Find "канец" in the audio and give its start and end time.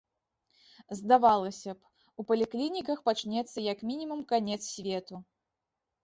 4.33-4.59